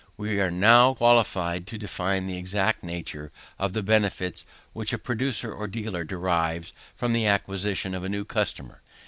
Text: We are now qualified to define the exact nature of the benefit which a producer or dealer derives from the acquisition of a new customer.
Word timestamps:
We 0.17 0.41
are 0.41 0.49
now 0.49 0.95
qualified 0.95 1.67
to 1.67 1.77
define 1.77 2.25
the 2.25 2.35
exact 2.35 2.81
nature 2.81 3.31
of 3.59 3.73
the 3.73 3.83
benefit 3.83 4.43
which 4.73 4.93
a 4.93 4.97
producer 4.97 5.53
or 5.53 5.67
dealer 5.67 6.03
derives 6.03 6.73
from 6.95 7.13
the 7.13 7.27
acquisition 7.27 7.93
of 7.93 8.03
a 8.03 8.09
new 8.09 8.25
customer. 8.25 8.81